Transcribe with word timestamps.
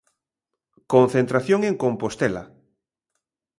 Concentración 0.93 1.59
en 1.69 1.73
Compostela. 1.83 2.43